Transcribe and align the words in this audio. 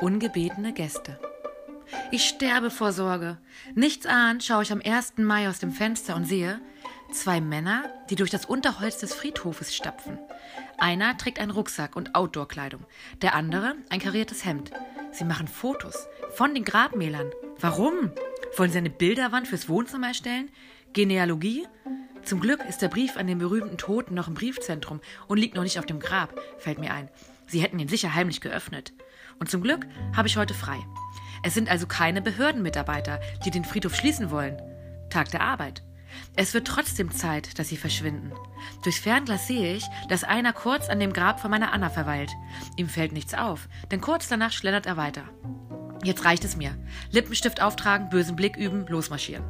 Ungebetene 0.00 0.72
Gäste. 0.72 1.18
Ich 2.10 2.24
sterbe 2.24 2.70
vor 2.70 2.92
Sorge. 2.92 3.38
Nichts 3.74 4.06
ahnt, 4.06 4.42
schaue 4.42 4.64
ich 4.64 4.72
am 4.72 4.82
1. 4.84 5.14
Mai 5.18 5.48
aus 5.48 5.60
dem 5.60 5.72
Fenster 5.72 6.16
und 6.16 6.24
sehe 6.24 6.60
zwei 7.12 7.40
Männer, 7.40 7.84
die 8.10 8.16
durch 8.16 8.30
das 8.30 8.44
Unterholz 8.44 8.98
des 8.98 9.14
Friedhofes 9.14 9.74
stapfen. 9.74 10.18
Einer 10.78 11.16
trägt 11.16 11.38
einen 11.38 11.52
Rucksack 11.52 11.94
und 11.94 12.14
Outdoor-Kleidung, 12.14 12.84
der 13.22 13.34
andere 13.34 13.76
ein 13.88 14.00
kariertes 14.00 14.44
Hemd. 14.44 14.72
Sie 15.12 15.24
machen 15.24 15.46
Fotos 15.46 16.08
von 16.34 16.54
den 16.54 16.64
Grabmälern. 16.64 17.30
Warum? 17.60 18.10
Wollen 18.56 18.72
sie 18.72 18.78
eine 18.78 18.90
Bilderwand 18.90 19.46
fürs 19.46 19.68
Wohnzimmer 19.68 20.08
erstellen? 20.08 20.50
Genealogie? 20.92 21.66
Zum 22.24 22.40
Glück 22.40 22.64
ist 22.68 22.82
der 22.82 22.88
Brief 22.88 23.16
an 23.16 23.26
den 23.26 23.38
berühmten 23.38 23.76
Toten 23.76 24.14
noch 24.14 24.28
im 24.28 24.34
Briefzentrum 24.34 25.00
und 25.28 25.38
liegt 25.38 25.54
noch 25.54 25.62
nicht 25.62 25.78
auf 25.78 25.86
dem 25.86 26.00
Grab, 26.00 26.40
fällt 26.58 26.78
mir 26.78 26.92
ein. 26.92 27.08
Sie 27.54 27.62
hätten 27.62 27.78
ihn 27.78 27.86
sicher 27.86 28.16
heimlich 28.16 28.40
geöffnet. 28.40 28.92
Und 29.38 29.48
zum 29.48 29.62
Glück 29.62 29.86
habe 30.16 30.26
ich 30.26 30.36
heute 30.36 30.54
frei. 30.54 30.84
Es 31.44 31.54
sind 31.54 31.70
also 31.70 31.86
keine 31.86 32.20
Behördenmitarbeiter, 32.20 33.20
die 33.44 33.52
den 33.52 33.64
Friedhof 33.64 33.94
schließen 33.94 34.32
wollen. 34.32 34.60
Tag 35.08 35.30
der 35.30 35.40
Arbeit. 35.40 35.84
Es 36.34 36.52
wird 36.52 36.66
trotzdem 36.66 37.12
Zeit, 37.12 37.56
dass 37.60 37.68
sie 37.68 37.76
verschwinden. 37.76 38.32
Durchs 38.82 38.98
Fernglas 38.98 39.46
sehe 39.46 39.76
ich, 39.76 39.84
dass 40.08 40.24
einer 40.24 40.52
kurz 40.52 40.88
an 40.88 40.98
dem 40.98 41.12
Grab 41.12 41.38
von 41.38 41.48
meiner 41.48 41.72
Anna 41.72 41.90
verweilt. 41.90 42.32
Ihm 42.76 42.88
fällt 42.88 43.12
nichts 43.12 43.34
auf, 43.34 43.68
denn 43.92 44.00
kurz 44.00 44.26
danach 44.26 44.50
schlendert 44.50 44.86
er 44.86 44.96
weiter. 44.96 45.22
Jetzt 46.04 46.26
reicht 46.26 46.44
es 46.44 46.54
mir. 46.54 46.76
Lippenstift 47.12 47.62
auftragen, 47.62 48.10
bösen 48.10 48.36
Blick 48.36 48.58
üben, 48.58 48.86
losmarschieren. 48.86 49.42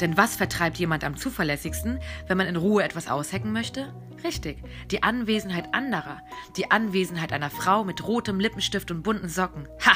Denn 0.00 0.16
was 0.16 0.36
vertreibt 0.36 0.78
jemand 0.78 1.04
am 1.04 1.18
zuverlässigsten, 1.18 2.00
wenn 2.26 2.38
man 2.38 2.46
in 2.46 2.56
Ruhe 2.56 2.82
etwas 2.82 3.08
aushecken 3.08 3.52
möchte? 3.52 3.92
Richtig, 4.24 4.58
die 4.90 5.02
Anwesenheit 5.02 5.74
anderer. 5.74 6.22
Die 6.56 6.70
Anwesenheit 6.70 7.32
einer 7.34 7.50
Frau 7.50 7.84
mit 7.84 8.06
rotem 8.06 8.40
Lippenstift 8.40 8.90
und 8.90 9.02
bunten 9.02 9.28
Socken. 9.28 9.68
Ha! 9.84 9.92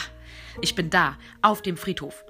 Ich 0.60 0.74
bin 0.74 0.90
da, 0.90 1.16
auf 1.40 1.62
dem 1.62 1.78
Friedhof. 1.78 2.26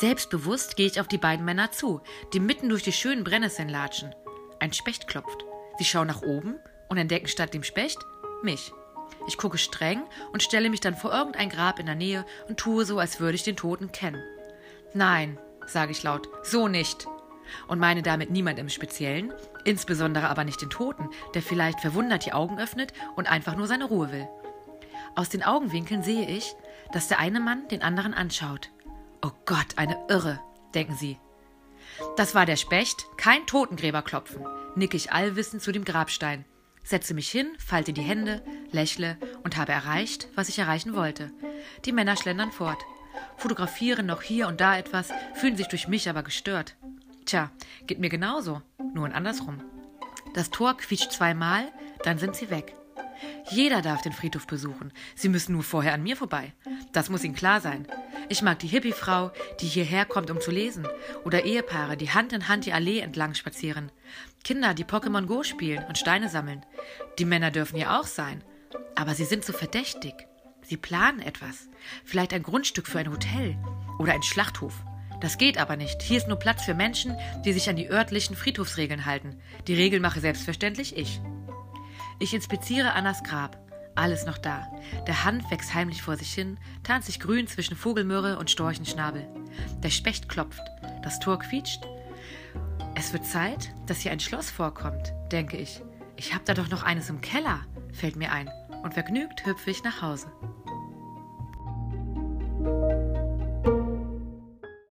Selbstbewusst 0.00 0.76
gehe 0.76 0.86
ich 0.86 1.00
auf 1.00 1.06
die 1.06 1.18
beiden 1.18 1.44
Männer 1.44 1.70
zu, 1.70 2.00
die 2.32 2.40
mitten 2.40 2.68
durch 2.68 2.82
die 2.82 2.92
schönen 2.92 3.22
Brennnesseln 3.22 3.68
latschen. 3.68 4.12
Ein 4.58 4.72
Specht 4.72 5.06
klopft. 5.06 5.44
Sie 5.78 5.84
schauen 5.84 6.08
nach 6.08 6.22
oben 6.22 6.56
und 6.88 6.98
entdecken 6.98 7.28
statt 7.28 7.54
dem 7.54 7.62
Specht 7.62 7.98
mich. 8.42 8.72
Ich 9.26 9.36
gucke 9.36 9.58
streng 9.58 10.02
und 10.32 10.42
stelle 10.42 10.70
mich 10.70 10.80
dann 10.80 10.96
vor 10.96 11.12
irgendein 11.12 11.50
Grab 11.50 11.78
in 11.78 11.86
der 11.86 11.94
Nähe 11.94 12.24
und 12.48 12.58
tue 12.58 12.84
so, 12.84 12.98
als 12.98 13.20
würde 13.20 13.34
ich 13.34 13.42
den 13.42 13.56
Toten 13.56 13.92
kennen. 13.92 14.22
Nein, 14.94 15.38
sage 15.66 15.92
ich 15.92 16.02
laut, 16.02 16.28
so 16.42 16.68
nicht. 16.68 17.06
Und 17.66 17.78
meine 17.78 18.02
damit 18.02 18.30
niemand 18.30 18.58
im 18.58 18.68
Speziellen, 18.68 19.32
insbesondere 19.64 20.28
aber 20.28 20.44
nicht 20.44 20.60
den 20.60 20.70
Toten, 20.70 21.08
der 21.34 21.42
vielleicht 21.42 21.80
verwundert 21.80 22.26
die 22.26 22.32
Augen 22.32 22.58
öffnet 22.58 22.92
und 23.16 23.30
einfach 23.30 23.56
nur 23.56 23.66
seine 23.66 23.86
Ruhe 23.86 24.12
will. 24.12 24.28
Aus 25.14 25.28
den 25.28 25.42
Augenwinkeln 25.42 26.02
sehe 26.02 26.28
ich, 26.28 26.54
dass 26.92 27.08
der 27.08 27.18
eine 27.18 27.40
Mann 27.40 27.68
den 27.68 27.82
anderen 27.82 28.14
anschaut. 28.14 28.70
Oh 29.24 29.32
Gott, 29.46 29.76
eine 29.76 29.98
Irre, 30.08 30.40
denken 30.74 30.94
sie. 30.94 31.18
Das 32.16 32.34
war 32.34 32.46
der 32.46 32.56
Specht, 32.56 33.06
kein 33.16 33.46
Totengräberklopfen, 33.46 34.46
nicke 34.76 34.96
ich 34.96 35.12
allwissend 35.12 35.62
zu 35.62 35.72
dem 35.72 35.84
Grabstein, 35.84 36.44
setze 36.84 37.14
mich 37.14 37.30
hin, 37.30 37.48
falte 37.58 37.92
die 37.92 38.02
Hände, 38.02 38.42
lächle 38.70 39.16
und 39.44 39.56
habe 39.56 39.72
erreicht, 39.72 40.28
was 40.34 40.48
ich 40.48 40.58
erreichen 40.58 40.94
wollte. 40.94 41.30
Die 41.84 41.92
Männer 41.92 42.16
schlendern 42.16 42.52
fort, 42.52 42.78
fotografieren 43.36 44.06
noch 44.06 44.22
hier 44.22 44.48
und 44.48 44.60
da 44.60 44.78
etwas, 44.78 45.10
fühlen 45.34 45.56
sich 45.56 45.68
durch 45.68 45.88
mich 45.88 46.08
aber 46.08 46.22
gestört. 46.22 46.76
Tja, 47.26 47.50
geht 47.86 47.98
mir 47.98 48.08
genauso, 48.08 48.62
nur 48.94 49.04
andersrum. 49.12 49.60
Das 50.34 50.50
Tor 50.50 50.76
quietscht 50.76 51.12
zweimal, 51.12 51.70
dann 52.04 52.18
sind 52.18 52.36
sie 52.36 52.50
weg. 52.50 52.74
Jeder 53.50 53.80
darf 53.80 54.02
den 54.02 54.12
Friedhof 54.12 54.46
besuchen. 54.46 54.92
Sie 55.14 55.28
müssen 55.28 55.52
nur 55.52 55.62
vorher 55.62 55.94
an 55.94 56.02
mir 56.02 56.16
vorbei. 56.16 56.52
Das 56.92 57.08
muss 57.08 57.24
Ihnen 57.24 57.34
klar 57.34 57.60
sein. 57.60 57.86
Ich 58.28 58.42
mag 58.42 58.58
die 58.58 58.66
Hippie-Frau, 58.66 59.32
die 59.60 59.66
hierher 59.66 60.04
kommt, 60.04 60.30
um 60.30 60.40
zu 60.40 60.50
lesen. 60.50 60.86
Oder 61.24 61.44
Ehepaare, 61.44 61.96
die 61.96 62.10
Hand 62.10 62.32
in 62.32 62.48
Hand 62.48 62.66
die 62.66 62.72
Allee 62.72 63.00
entlang 63.00 63.34
spazieren. 63.34 63.90
Kinder, 64.44 64.74
die 64.74 64.84
Pokémon 64.84 65.26
Go 65.26 65.42
spielen 65.42 65.84
und 65.88 65.96
Steine 65.96 66.28
sammeln. 66.28 66.64
Die 67.18 67.24
Männer 67.24 67.50
dürfen 67.50 67.78
ja 67.78 67.98
auch 67.98 68.06
sein. 68.06 68.44
Aber 68.94 69.14
sie 69.14 69.24
sind 69.24 69.44
so 69.44 69.52
verdächtig. 69.52 70.14
Sie 70.62 70.76
planen 70.76 71.20
etwas. 71.20 71.68
Vielleicht 72.04 72.34
ein 72.34 72.42
Grundstück 72.42 72.86
für 72.86 72.98
ein 72.98 73.10
Hotel 73.10 73.56
oder 73.98 74.12
ein 74.12 74.22
Schlachthof. 74.22 74.74
Das 75.20 75.38
geht 75.38 75.58
aber 75.58 75.76
nicht. 75.76 76.02
Hier 76.02 76.18
ist 76.18 76.28
nur 76.28 76.38
Platz 76.38 76.64
für 76.64 76.74
Menschen, 76.74 77.16
die 77.44 77.52
sich 77.52 77.68
an 77.70 77.76
die 77.76 77.90
örtlichen 77.90 78.36
Friedhofsregeln 78.36 79.06
halten. 79.06 79.40
Die 79.66 79.74
Regeln 79.74 80.02
mache 80.02 80.20
selbstverständlich 80.20 80.96
ich. 80.96 81.20
Ich 82.20 82.34
inspiziere 82.34 82.94
Annas 82.94 83.22
Grab. 83.22 83.56
Alles 83.94 84.26
noch 84.26 84.38
da. 84.38 84.66
Der 85.06 85.24
Hand 85.24 85.48
wächst 85.50 85.74
heimlich 85.74 86.02
vor 86.02 86.16
sich 86.16 86.32
hin, 86.34 86.58
tarnt 86.82 87.04
sich 87.04 87.20
grün 87.20 87.46
zwischen 87.46 87.76
Vogelmürre 87.76 88.38
und 88.38 88.50
Storchenschnabel. 88.50 89.26
Der 89.82 89.90
Specht 89.90 90.28
klopft. 90.28 90.62
Das 91.02 91.20
Tor 91.20 91.38
quietscht. 91.38 91.86
Es 92.96 93.12
wird 93.12 93.24
Zeit, 93.24 93.72
dass 93.86 94.00
hier 94.00 94.10
ein 94.10 94.20
Schloss 94.20 94.50
vorkommt, 94.50 95.12
denke 95.30 95.56
ich. 95.56 95.80
Ich 96.16 96.34
hab 96.34 96.44
da 96.44 96.54
doch 96.54 96.68
noch 96.70 96.82
eines 96.82 97.08
im 97.08 97.20
Keller, 97.20 97.60
fällt 97.92 98.16
mir 98.16 98.32
ein. 98.32 98.50
Und 98.82 98.94
vergnügt 98.94 99.46
hüpfe 99.46 99.70
ich 99.70 99.84
nach 99.84 100.02
Hause. 100.02 100.26